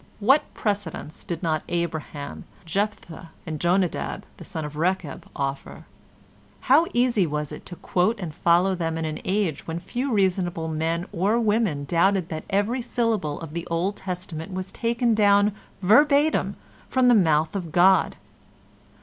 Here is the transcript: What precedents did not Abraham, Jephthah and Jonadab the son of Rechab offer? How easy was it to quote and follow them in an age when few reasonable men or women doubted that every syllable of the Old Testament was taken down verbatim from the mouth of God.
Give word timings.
What 0.19 0.51
precedents 0.55 1.23
did 1.23 1.43
not 1.43 1.61
Abraham, 1.69 2.45
Jephthah 2.65 3.29
and 3.45 3.59
Jonadab 3.59 4.25
the 4.37 4.43
son 4.43 4.65
of 4.65 4.75
Rechab 4.75 5.27
offer? 5.35 5.85
How 6.61 6.87
easy 6.91 7.27
was 7.27 7.51
it 7.51 7.67
to 7.67 7.75
quote 7.75 8.19
and 8.19 8.33
follow 8.33 8.73
them 8.73 8.97
in 8.97 9.05
an 9.05 9.19
age 9.23 9.67
when 9.67 9.77
few 9.77 10.11
reasonable 10.11 10.67
men 10.67 11.05
or 11.11 11.39
women 11.39 11.85
doubted 11.85 12.29
that 12.29 12.45
every 12.49 12.81
syllable 12.81 13.39
of 13.41 13.53
the 13.53 13.67
Old 13.67 13.95
Testament 13.95 14.51
was 14.51 14.71
taken 14.71 15.13
down 15.13 15.51
verbatim 15.83 16.55
from 16.89 17.07
the 17.07 17.13
mouth 17.13 17.55
of 17.55 17.71
God. 17.71 18.15